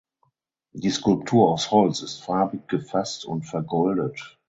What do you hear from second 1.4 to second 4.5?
aus Holz ist farbig gefasst und vergoldet.